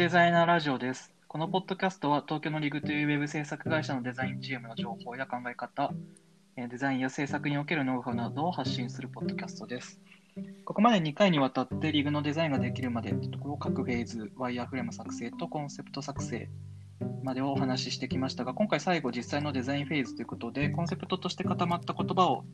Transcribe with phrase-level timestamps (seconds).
[0.00, 1.12] デザイナーラジオです。
[1.28, 5.92] このポッドキャストは東京のリグというウェブ制作会社のデザインチームの情報や考え方、
[6.56, 10.00] えーデザインや制作におけるノウハウなどを発信するポッドキャストです。
[10.64, 16.48] ここまで2回にわたってリグのデザインができるまでというところを各フェーズ、ワイヤーフレーム作成とコンセプト作成
[17.22, 22.46] までをお話ししてきましたが、今回最後実際のデザインフェーズということで、コンセプトとして固まった言葉を、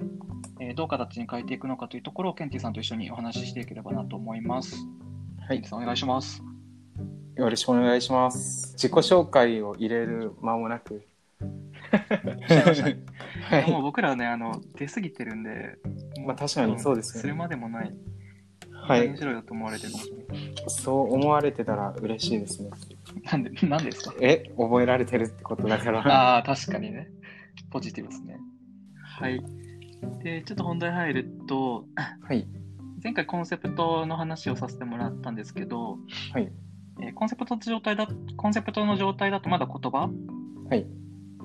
[0.58, 4.84] えーどう形に変えていくのかというところをケンティさんと一緒にお話ししていければなと思います。
[5.46, 6.55] はいお願いします。
[7.36, 8.72] よろしくお願いします。
[8.72, 11.06] 自己紹介を入れる間もなく。
[12.48, 13.04] しちゃいもう
[13.42, 13.82] はい。
[13.82, 15.76] 僕らはね、あの、出過ぎてるんで、
[16.26, 17.94] まあ確かにそうですよねするまでもない。
[18.72, 19.08] はい。
[19.08, 20.54] 面白いよと思われてるかもしれない。
[20.68, 22.70] そう思われてたら嬉しいですね。
[23.24, 24.14] なんで、なんでですか？
[24.22, 25.98] え、覚えられてるってことだから。
[26.00, 27.10] ああ、確かにね。
[27.70, 28.38] ポジティブですね。
[29.02, 29.44] はい。
[30.22, 31.84] で、ちょっと本題入ると、
[32.22, 32.48] はい。
[33.04, 35.98] 前回コンセプトの話をさせてもらったんですけど、
[36.32, 36.50] はい。
[37.00, 40.10] えーコンセプト状態だ、コンセプトの状態だとまだ言葉？
[40.68, 40.86] はい。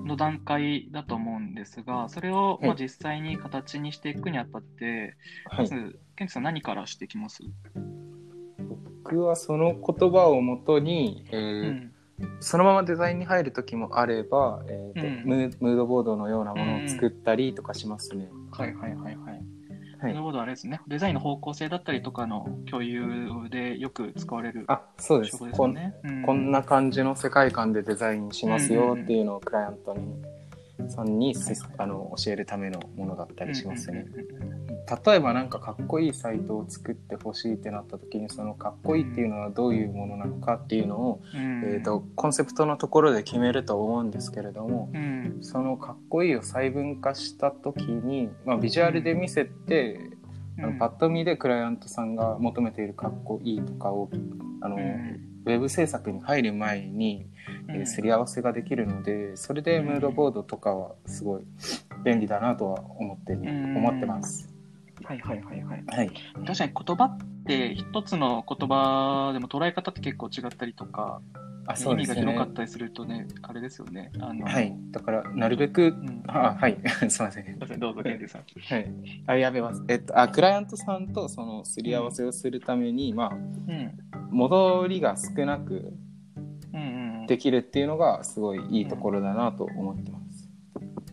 [0.04, 5.16] の段階だと思うんですが、それを、はいまあ、実際に形にしていくにあたって、
[5.48, 5.70] はい。
[5.70, 7.42] まず、ケンチさん何からしていきます、
[9.04, 11.92] 僕はその言葉をもとに、えうーん
[12.40, 18.28] そのままデザインに入る時もあれば、えーとうんムードボードのようなものを作ったりとかしますね。
[18.52, 19.16] はいはいはいはい。
[19.16, 19.42] はい
[20.08, 20.22] なる。
[20.22, 20.80] ほど、あれですね。
[20.88, 25.42] デザインの方向性だったりとかの共有でよく使われるあ、そうです。
[25.44, 25.94] ね。
[26.04, 30.00] うんこんな感じの世界観でデザインしますよっていうのをクライアントに
[30.90, 31.56] さんに、はいはい。
[31.78, 34.06] あの教えるためのものだったりしますね。
[34.14, 34.62] うんうんうんうん
[35.04, 41.62] 例えばなんかかっこいいサイトを作ってほしいってなった時にそのかっこいいっていうのはどういうものなのかっていうのを、うん。
[41.64, 45.38] えー、とコンセプトのところで決めると思うんですけれどもうん。
[45.40, 50.00] そのかっこいいを細分化した時に、まあ、ビジュアルで見せて、
[50.58, 54.10] あのパッと見でクライアントさんが求めているかっこいいとかを
[54.60, 55.32] あの、うん。
[55.44, 57.26] ウェブ制作に入る前に、
[57.68, 61.42] えーすり合わせができるのでそれでムードボードとかはすごい
[62.04, 63.76] 便利だなとは思って,、ん。
[63.76, 64.52] 思ってます。
[65.04, 65.84] はいはいはいはい。
[65.86, 66.10] はい、
[66.46, 71.20] 確かに言葉って一つの言葉でも捉え方って結構違ったりとか、
[71.66, 74.10] あ意味が広かったりするとね、あれですよね。
[74.20, 76.22] あのはい、だからなるべくうん。
[76.26, 76.78] あはい。
[77.08, 77.58] すいません。
[77.78, 78.42] どうぞ、ケンティさん。
[78.42, 78.92] はい。
[79.26, 83.98] あやべますえっとあクライアントさんとそのすり合わせをするために、まあうん。
[84.30, 86.01] 戻りが少なくうんうんうん
[87.26, 90.48] できるっていうのがすごいいいところだなと思ってます。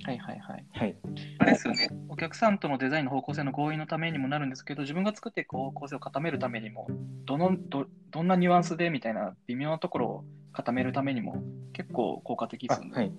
[0.03, 0.65] はいはいはい。
[0.71, 0.95] はい、
[1.39, 6.87] あれですよね、お客さんとのデザインの方向性の合意のためにもなるんですけど、自分が作っていく方向性を固めるためにも、
[7.25, 11.43] どのどどんなニュアンスでみたいな微妙なところを固めるためにも
[11.73, 12.91] 結構効果的ですよね。
[12.95, 13.11] あはい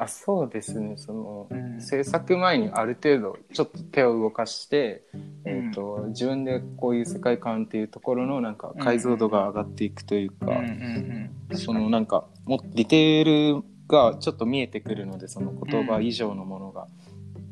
[0.00, 0.96] あそうですね。
[0.96, 1.80] その、うん。
[1.80, 5.02] 制作前にある程度ちょっと手を動かして、
[5.44, 16.82] えー、と自分でこういう世界観っていうところのなんか解像度が上がっていくというか、うんうんうん、そのなんかもディテールがちょっと見えてくるのでその言葉以上のものが。
[16.82, 16.88] だ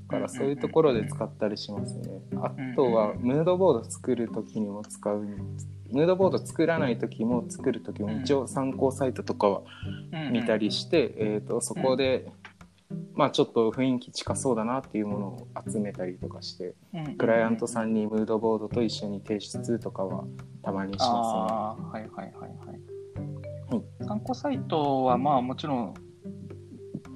[0.07, 2.21] からそういうところで使ったりしますね。
[2.37, 5.21] あとはムードボード作る時にも使う。
[5.21, 9.63] ムードボード作らない時も作る時も一応参考サイトとかは
[10.33, 12.29] 見たりして、えー、とそこで、
[13.15, 16.75] まあちょっと雰囲気近そうだなっていうものを集めたりとかして
[17.19, 20.25] クライアントさんにムードボードと一緒に提出とかは
[20.63, 22.51] たまにしまああー、はいはいはいはい。
[23.71, 24.07] はい。
[24.07, 25.95] 参考サイトはまあもちろん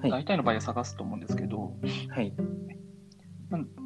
[0.00, 0.10] はい。
[0.10, 2.08] 大体の場合は探すと思うんですけど、すね。
[2.08, 2.69] はい、うん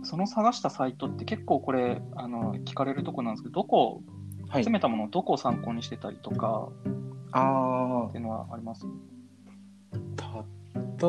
[0.02, 4.02] その探したサイトって結構これあの聞かれるとこなんですけど、どこ
[4.48, 4.64] はい。
[4.64, 6.68] 集、めたものをどこを参考にしてたりとか
[7.32, 8.86] あっていうのはあります、
[10.20, 10.44] あ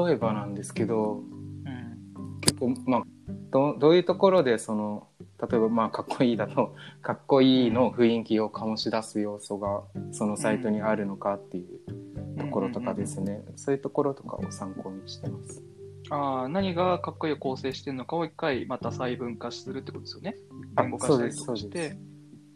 [0.06, 1.22] 例えばなんですけど
[1.66, 2.40] うん。
[2.42, 3.04] 結構まあ
[3.52, 5.08] どどういうところでその
[5.50, 15.64] 例えばまあかっこいいだと かっこいいの雰囲気を醸し出す要素がそのサイトにあるのかっていうところとかですね、そういうところとかを参考にしてます。
[16.10, 20.36] あー何がかっこいいを構成してるのかを一回また細分化するってことですよね。
[20.76, 21.90] あ言語化したりとかして。
[21.90, 21.98] で。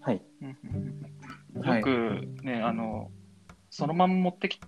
[0.02, 0.76] はい、うんうん
[1.56, 1.80] うんはい。
[1.80, 3.12] よくね、あの、
[3.70, 4.60] そのまま持ってき、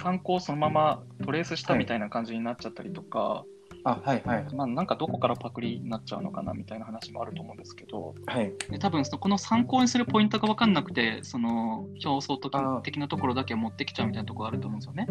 [0.00, 3.44] 参考をそのままトレースしたみたいな感じになっちゃったりとか、
[3.84, 4.46] あはいはい。
[4.54, 8.52] まあなんかどこからパクリになっちゃうのかなみたいな話もあると思うんですけど、はい。
[8.70, 12.38] で多分そこの参考にするポイントが分かんなくて、その表層
[12.82, 15.06] 的なところだけ持ってきちゃうみたいなところがあると思うんですよね。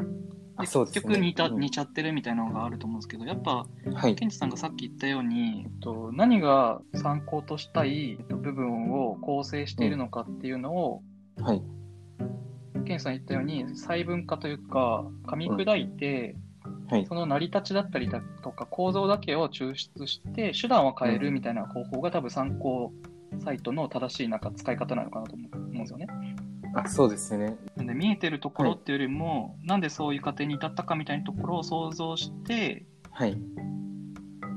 [0.55, 1.01] あでそうですね。
[1.01, 1.59] 結局似たうん。
[1.59, 4.15] 似ちゃってるみたいなのがあると思うんですけど、やっぱはい。
[4.15, 11.03] ケンチさんがさっき言ったように、えっと、何が参考としたいえっと部分を構成しているのかっていうのを、
[11.39, 11.61] はい。
[12.85, 16.35] ケンチさん言ったように細分化というか噛み砕いて、
[16.93, 22.93] はいその成り立ちだったりだとか構造だけを抽出して手段を変えるみたいな方法が多分参考
[23.43, 26.07] サイトの正しいなんか使い方なのかなと思うんですよね。
[26.75, 33.37] あそうですねなんで見えてるところっていうよりも、なんでそういう過程に至ったかみたいなところを想像して、はい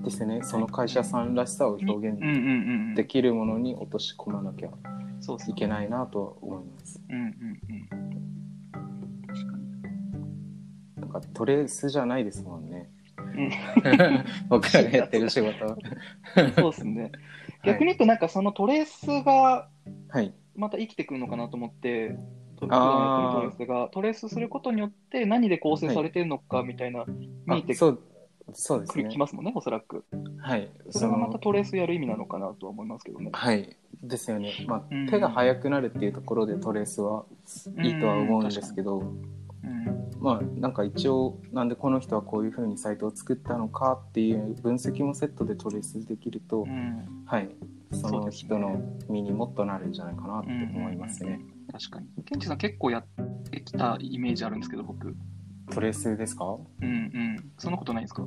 [0.03, 2.19] ですねその会社さんらしさを表現。
[2.95, 7.26] できるものに落とし込まなきゃいけないなとは思いますうんうんうん。
[11.21, 12.91] かトレースじゃないですもんね。
[13.19, 13.51] うん。
[14.49, 15.77] 僕らがやってる仕事は。
[16.57, 17.13] そうですね。
[17.65, 19.69] 逆に言うと、なんかそのトレースが
[20.09, 20.33] はい。
[20.55, 22.17] また生きてくるのかなと思って、
[22.57, 23.43] トあー。
[23.43, 27.05] レースがトレースすることによって何で構成されてるのかみたいな、
[27.47, 28.01] 見えてあそう
[28.53, 29.09] そうですね。
[29.09, 30.05] きますもんね、おそらく。
[30.39, 30.71] はい。
[30.91, 33.31] それがまたトレースやる意味なのかなとは思いますけどね。
[33.33, 33.77] はい。
[34.03, 35.09] ですよね、まあうん。
[35.09, 37.25] 手が速くなるっていうところでトレースは
[37.83, 39.36] いいとは思うんですけど、うん
[40.21, 47.49] まあなんか一応なんでこの人はこういうふうにサイトを作ったのかっていう分析もセットでトレースできると、うんはい
[47.93, 51.41] その人の身にもっとなるんじゃないかなって思いますね。
[51.71, 52.07] 確かに。
[52.25, 53.07] ケンチさん結構やっ
[53.49, 55.15] てきたイメージあるんですけど、僕。
[55.71, 56.45] トレースですか？
[56.83, 57.53] うんうん。
[57.59, 58.27] そんなことないですか？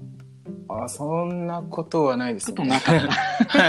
[0.69, 2.99] あそんなことはないですちょっとなかっ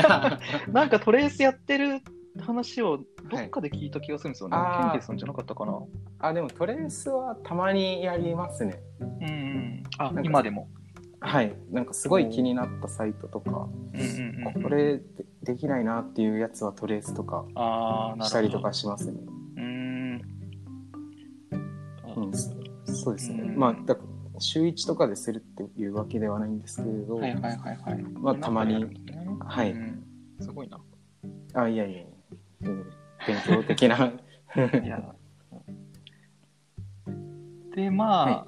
[0.03, 0.39] た。
[0.71, 2.03] なんかトレースやってる
[2.41, 4.56] 話をどっかで聞いた気がするんですよね。
[4.56, 5.79] はいあーケンチさんじゃなかったかな。
[6.19, 8.81] あでもトレースはたまにやりますね。
[9.00, 9.82] うんうん。
[9.99, 10.69] あなんか、今でも。
[11.23, 13.69] はいなんかすごい気になったサイトとか。
[14.62, 15.05] これで
[15.43, 17.44] できないなっていうやつはトレースとか。
[18.23, 19.19] したりとかしますね。
[19.56, 20.23] うーん。
[22.17, 22.50] うん、そ
[22.93, 23.43] そうですね。
[23.43, 23.97] うんまあだ
[24.43, 28.03] 週1とかでするっていうわけではないんですけれど、はいはいはいはい。
[28.15, 28.87] まあたまに
[29.41, 30.03] はいうん
[30.41, 30.81] すごいな。
[31.53, 32.06] あいやいやいや、
[32.62, 32.91] うん
[33.27, 34.13] 勉強的な。
[34.83, 35.15] いや。
[37.75, 38.47] で、まあ、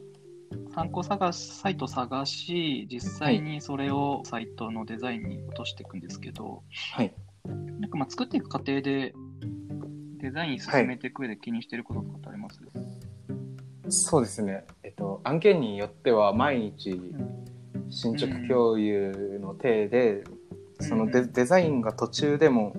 [0.75, 6.63] 参考探し、サイト探し、実際にそれをサイトのデザインに落としていくんですけど、
[6.95, 7.15] はい。
[7.47, 9.15] なんかまあ作っていく過程で、
[10.19, 12.61] デザイン進めていく上で気にしてることとかってあります、
[13.89, 14.65] そうですね。
[14.83, 16.99] えっと案件によっては毎日
[17.91, 20.25] 進捗共有の体で、
[20.81, 22.73] そのデデザインが途中でも、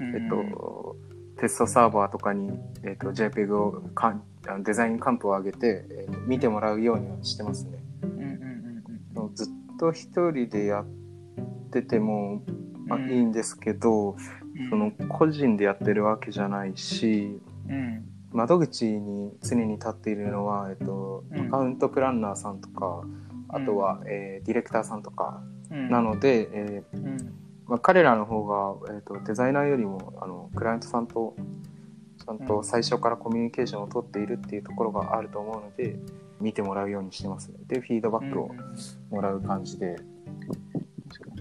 [0.00, 0.14] うん。
[0.16, 0.91] えっと、
[1.42, 2.52] テストサーバーとかに、
[2.84, 4.22] えっと、JPEG をかん
[4.62, 7.82] デザインカンプを上げて、えー見てもらうようにはしてますね。
[8.04, 8.20] うんうん
[9.16, 9.34] うんうん。
[9.34, 9.46] ずっ
[9.76, 10.86] と一人でやっ
[11.72, 12.44] てても、
[12.86, 13.10] まあ、うん。
[13.10, 14.70] いいんですけど、うん。
[14.70, 18.04] その個人でやってるわけじゃないしうん。
[18.30, 21.48] 窓口に常に立っているのは、えっとうん。
[21.48, 23.02] アカウントプランナーさんとか
[23.48, 25.42] あとは、えーディレクターさんとか
[25.72, 25.90] うん。
[25.90, 27.41] なので、えーうん
[27.72, 31.34] まあ、彼らの方が、えー、とデザイナーよりもあのクライアントさんと
[32.22, 35.96] ちゃんと最初からコミュニケーションを取っているっていうところがあると思うので
[36.38, 37.56] 見てもらうようにしてますね。
[37.68, 38.50] でフィードバックを
[39.08, 39.96] もらう感じで、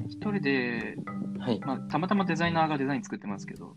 [0.07, 0.95] 一人で、
[1.38, 1.60] はい。
[1.60, 3.75] まあ、たまたまデザイナーがデザイン作ってますけど、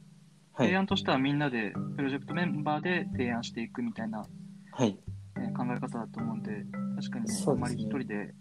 [0.52, 0.68] はい。
[0.68, 4.24] 提案としてはみんなでプロジェクトメンバーで提案していくみたいな、
[4.70, 4.96] はい。
[5.40, 6.64] ね、考え方だと思うんで
[6.94, 8.34] 確かに、ねあまり一人で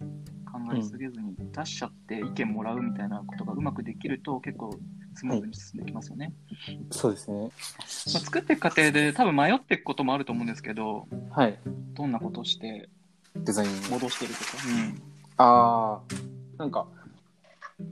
[0.53, 4.77] 考えすぎずに出しちゃって意見もらうみたいなことがうまくできると結構
[5.15, 6.33] スムーズに進んできますよね、
[6.91, 7.39] そうですね。
[7.39, 7.49] まあ、
[7.87, 11.57] 作っていく過程で多分迷っていくこともあると思うんですけどはい。
[11.93, 12.87] どんなことをして
[13.35, 13.69] デザイン。
[13.89, 14.45] 戻してるとか、
[15.37, 15.99] あ
[16.57, 16.85] あなんか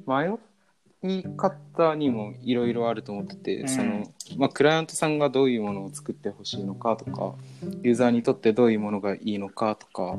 [0.05, 3.69] 迷い方にもいろいろあると思ってて、うん。
[3.69, 4.03] その
[4.37, 7.33] まあ、クライアントさんがどういうものを作ってほしいのかとか
[7.81, 10.17] ユーザーにとってどういうものがいいのかとか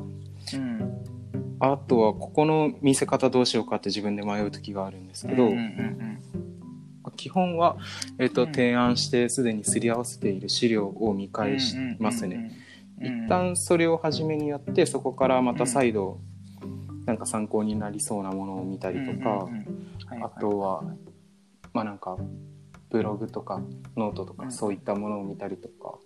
[0.53, 1.22] うん
[1.59, 6.03] あとはここの見せ方どうしようかって自分で迷う時があるんですけど、うんうんうん
[7.15, 7.77] 基本は、
[8.17, 8.51] えっとうん。
[8.53, 12.51] 提案してすでにすり合わせている資料を見返しますね。
[12.99, 16.19] 一旦それを初めにやってそこからまた再度
[17.05, 19.47] なんか参考になりそうなものを見たりとか、
[20.21, 20.83] あとは
[21.73, 22.17] まあなんか
[22.89, 23.61] ブログとか
[23.97, 24.45] ノートとうん。
[24.45, 25.97] かそういったものを見たりとか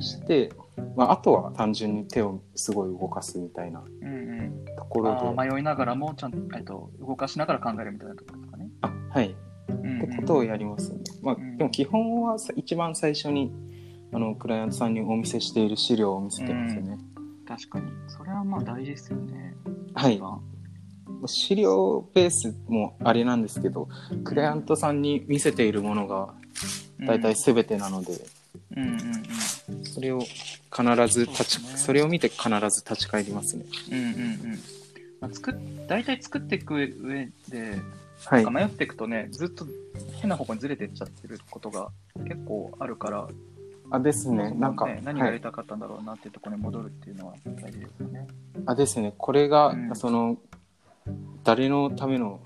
[0.00, 0.52] して、
[0.96, 4.64] まあ、あとは単純に手をすごい動かすみたいなうんうん。
[4.76, 5.16] ところで。
[5.16, 8.68] あー迷いながらもちゃんと,、えっと動かしながら考えるみたいなところですかね。
[8.82, 9.34] あはい。
[9.68, 11.00] うんってことをやりますね。
[11.22, 13.52] まあ、うんでも基本はさ一番最初に
[14.12, 16.98] あのクライアントさんにお見せしている資料を見せてますよね。
[17.46, 17.86] 確かに。
[18.08, 19.54] それはまあ大事ですよね。
[19.94, 20.20] はい。
[21.26, 23.88] 資料ベースもあれなんですけど
[24.22, 26.34] クライアントさんに見せているものが
[27.00, 28.12] 大体全てなので、
[28.76, 28.98] うんうんうん
[29.82, 33.64] それを必ず立ちそねそれを見て必ず立ち返りますね。
[33.90, 34.58] うんうんうん。
[35.20, 35.54] まあ、作っ
[35.88, 37.80] 大体作っていく上で、
[38.24, 38.50] はい。
[38.50, 39.66] 迷っていくとね、ずっと
[40.20, 41.90] 変な方向にずれてっちゃってることが
[42.24, 43.28] 結構あるから、
[43.90, 48.26] あですね、なんか、何がやりはい、たかったんだろうなっていうところに戻るっていうのは大事ですよね。
[48.66, 49.96] あですね、これが、うん。
[49.96, 50.38] その
[51.44, 52.40] 誰のための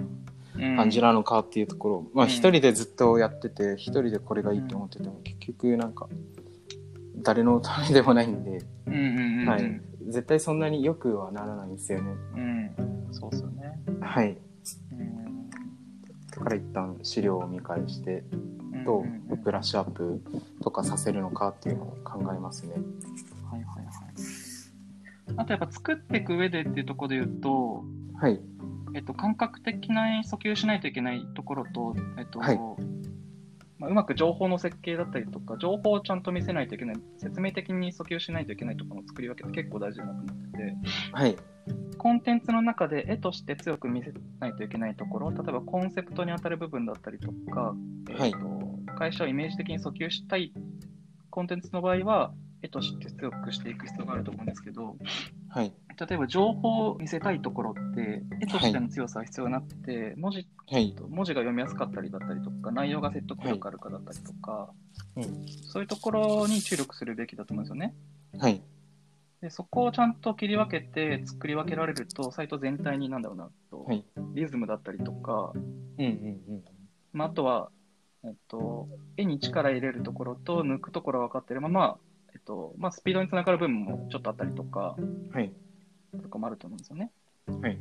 [0.57, 0.77] うん。
[0.77, 2.31] 感じなのかっていうところ、まあうん。
[2.31, 6.09] 一人でずっとやってて一人でこれがいいと思ってても、結局なんか
[7.23, 9.49] 誰のためでもないんで、うんうんうんうん。
[9.49, 12.13] はい、絶対そんなによくはならないんですよね。
[12.37, 13.09] うん。
[13.13, 13.81] そうっすよね。
[14.01, 14.37] はい。
[14.93, 15.51] うん。
[15.51, 15.57] だ
[16.39, 18.25] から一旦資料を見返して、
[18.85, 20.23] どうブラッシュアップ
[20.63, 22.75] とかさせるのかっていうのを考えますね。
[23.51, 23.95] はいはいはい。
[25.37, 27.85] あとやっぱ作っていく上でっていうところで言うと、
[28.17, 28.41] はい。
[28.95, 32.59] えっと、感覚的な訴求しないといけないところと、えっと、はい
[33.81, 40.77] まあ、うまく情報の設計だったりとか、情報をちゃんと見せないといけない、説明的に訴求しないといけないところの作り分けって結構大事だなと思ってて、
[41.13, 41.37] はい。
[41.97, 47.75] コンテンツの中で絵として強く見せないといけないところ、例えばコンセプトに当たる部分だったりとか、
[48.17, 48.61] はいえっと
[48.97, 50.53] 会社をイメージ的に訴求したい
[51.31, 54.97] コンテンツの場合は、絵として強くしていく必要があると思うんですけど、
[55.51, 55.73] はい。
[55.99, 60.97] 例えば情報を見せたいところって、絵としての強さは必要なくて、文字はい。
[61.09, 64.71] 文字が読みやすかったりだったりとか、内容が説得力あるかだったりとか、
[65.17, 67.95] うんそういうところに注力するべきだと思うんですよね。
[68.39, 68.63] はい。
[69.41, 74.05] でそこをちゃんと切り分けて作り分けられると、サイト全体になんだろうなと、はい
[74.35, 75.63] リズムだったりとか、うん
[75.99, 76.65] うんうん。
[77.13, 77.71] まあ、あとは、
[78.25, 81.99] えっと、絵に力入れるところと抜くところが分かってるまま、
[82.41, 84.97] えっとまあ、スピードにつながる部分もちょっとあったりとか、
[85.33, 85.53] はい。
[86.23, 87.13] とかもあると思うんですよね。
[87.61, 87.79] はい。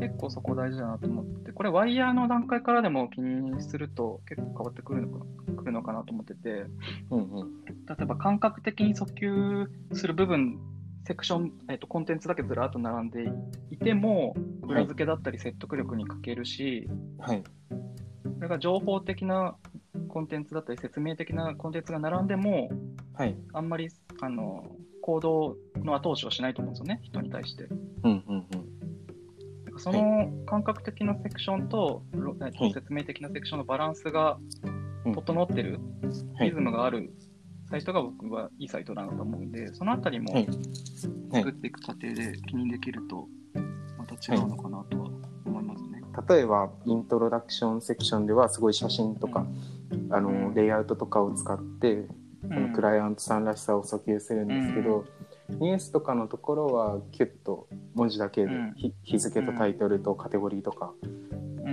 [0.00, 5.26] 結構そこ大事だなと思って、これワイヤーの段階からでも気にすると結構変わってくるのか
[5.56, 6.64] くるのかなと思ってて、
[7.10, 7.64] うんうん。
[7.64, 10.58] 例えば感覚的に訴求する部分、
[11.06, 13.30] セクション、えっとコンテンツだけずらっと並んで
[13.70, 16.88] いても、裏付けだったり説得力に欠けるし、
[17.18, 17.44] はい。
[18.36, 19.56] それが情報的な
[20.08, 22.70] コンテンツだったり説明的なコンテンツが並んでも、
[23.20, 23.36] はい。
[23.52, 23.90] あんまり
[24.22, 24.64] あの
[25.02, 27.64] 行動の後押しをしないと思うんですよね、人に対して。
[27.64, 28.46] うんうん
[29.74, 29.78] うん。
[29.78, 32.02] その感覚的なセクションと、
[32.38, 34.38] はい説明的なセクションのバランスが
[35.04, 35.80] うん整ってる、
[36.34, 37.12] はいリズムがある
[37.70, 40.34] サイトが僕はいいサイトだなと思うんで、そのあたりも
[41.30, 43.28] 作っていく過程で気にできると、
[43.98, 45.10] また違うのかなとは
[45.44, 46.02] 思いますね。
[46.26, 49.46] 例えばイントロダクションセクションではすごい写真とか、
[50.08, 52.08] あうのんレイアウトとかを使って、
[52.74, 55.04] クライアントさんらしさを訴求するんですけど、
[55.58, 58.74] ニュースとかのところはキュッと文字だけで、うん。
[58.76, 61.70] ひ日付とタイトルとカテゴリーとかうんう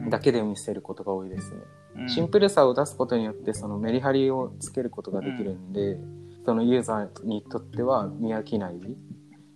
[0.00, 0.10] んうん。
[0.10, 1.60] だけで見せることが多いですね。
[1.96, 2.08] うん。
[2.08, 5.98] シンプルさを出すことによってそのメリハリをつけることができるんで、
[6.44, 8.74] そのユーザーにとっては見飽きない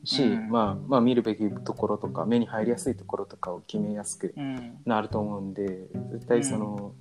[0.05, 0.51] し、うん。
[0.51, 4.79] まあ、まあ見るべきところとか目に入りやすいところとかを決めやすくうん。
[4.85, 6.95] なると思うんで絶対その、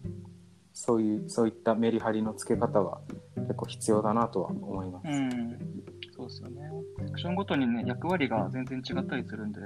[0.73, 3.01] そういうそういったメリハリのつけ方は
[3.35, 5.07] 結構必要だなとは思います。
[5.07, 5.57] うん
[6.15, 6.61] そうですよね。
[6.99, 9.59] セクションごとにね、役割が全然違ったりするんで、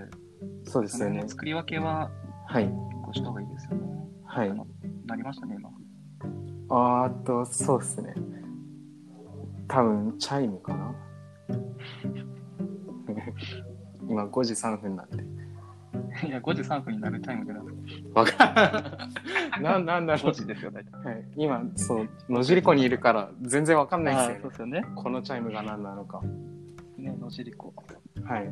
[0.64, 1.24] そうですよね。
[1.28, 2.10] 作り分けは
[2.46, 2.66] はい。
[2.66, 3.88] 結構した方がいいですよね。
[4.26, 4.54] はい
[5.06, 5.70] なりましたね、今。
[6.70, 8.14] あーと、そうですね。
[9.68, 10.96] 多分、チャイムかな
[14.10, 15.24] 今5時3分なんで。
[16.28, 17.77] いや、5時3分になるタイムでなんです
[18.18, 20.92] わかんな、なんだろ5時ですよ、大体。
[21.04, 21.08] う。
[21.08, 24.40] はい、今、そう、野尻湖にいるから全然わかんないですよね。
[24.42, 24.86] そうですよね。
[24.96, 26.22] このチャイムが何なのか。
[26.98, 27.74] ね、野尻湖。
[28.26, 28.50] はい。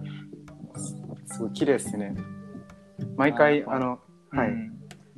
[0.78, 0.96] す
[1.36, 2.16] すごい綺麗ですね。
[3.18, 4.00] 毎回、あの、
[4.32, 4.72] はい、うん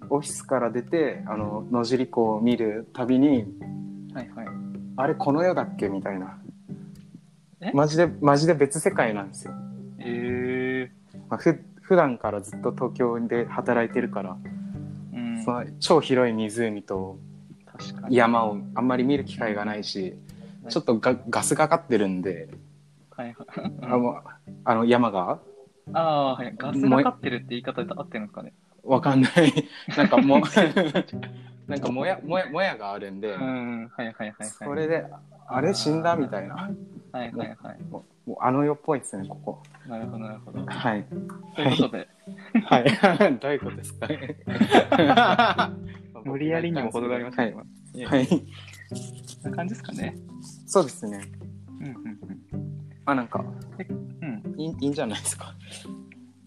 [0.10, 3.46] オフィスから出て、あの、野尻湖を見るたびに、
[4.14, 4.48] はいはい。
[4.96, 6.40] あれ、この世だっけみたいな
[7.60, 7.72] え？
[7.74, 9.54] マジで、マジで別世界なんですよ。
[10.00, 10.90] え
[11.30, 15.44] まあ、ふ普段からずっと東京で働いてるから、ー、うん。
[15.44, 17.18] その超広い湖と。
[18.10, 20.16] 山をあんまり見る機会がないし、
[20.68, 22.50] ちょっとガガスがかってるんで、
[23.12, 23.36] はいはい。
[23.84, 24.24] あの
[24.66, 25.40] あの山が？
[25.94, 26.54] ああ、はい。
[26.58, 28.54] ガスがかってるって言い方で合ってるんですかね。
[28.84, 29.54] わかんない。
[29.96, 30.42] なんかも、
[31.68, 33.92] なんかもや、もや、もやがあるんで、うん。
[33.96, 34.48] はいはいはいはい。
[34.50, 35.06] それで、
[35.48, 36.56] あれ死んだみたいな。
[36.56, 37.80] はいはいはい。
[38.28, 39.64] もうあの世っぽいですね、ここ。
[39.88, 40.66] なるほどなるほど。
[40.66, 41.06] はい。
[41.56, 42.08] ということで、
[42.66, 42.86] はい。
[43.40, 44.08] どういうことですか？
[46.26, 47.56] 無理やりにも程がありましたはい
[47.96, 48.06] ね。。
[48.06, 48.28] はい。
[48.28, 48.36] こ
[49.50, 50.16] んな感じですかね。
[50.66, 51.22] そうですね。
[51.80, 51.94] うんうん
[53.06, 53.46] まあなんか、
[54.22, 54.44] うん。
[54.44, 54.60] うん。
[54.60, 55.56] いいいいんじゃないですか？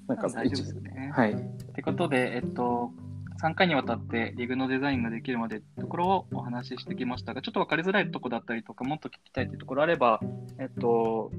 [0.07, 1.11] なんか、大丈夫ですよね。
[1.15, 1.33] はい。
[1.33, 1.37] っ
[1.73, 2.93] てことで、えっと、
[3.41, 10.21] 3回にわたってリグのデザインができるまでところをお話ししてきましたが、ちょっと分かりづらいところだったりとか、もっと聞きたいっていうところあれば、
[10.59, 11.31] えっと、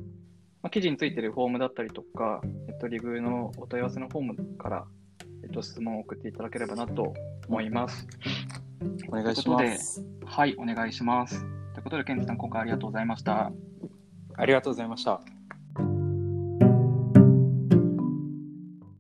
[0.62, 4.86] まあ、記事についてるフォームだったりとか、えっと、リグのお問い合わせのフォームから、
[5.44, 7.14] えっと、質問を送っていただければなと
[7.48, 8.08] 思います。
[9.08, 10.06] お願いします。
[10.26, 11.40] はい、お願いします。
[11.74, 13.52] ということで、ケンジさん、今回ありがとうございました。
[14.36, 15.22] ありがとうございました。